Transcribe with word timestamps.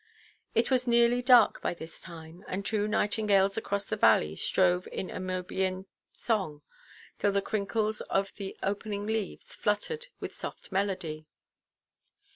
It 0.55 0.71
was 0.71 0.87
nearly 0.87 1.21
dark 1.21 1.61
by 1.61 1.75
this 1.75 2.01
time, 2.01 2.43
and 2.47 2.65
two 2.65 2.87
nightingales, 2.87 3.55
across 3.55 3.85
the 3.85 3.95
valley, 3.95 4.35
strove 4.35 4.87
in 4.91 5.09
Amoibæan 5.09 5.85
song 6.11 6.63
till 7.19 7.31
the 7.31 7.39
crinkles 7.39 8.01
of 8.09 8.33
the 8.37 8.57
opening 8.63 9.05
leaves 9.05 9.53
fluttered 9.53 10.07
with 10.19 10.33
soft 10.33 10.71
melody. 10.71 11.27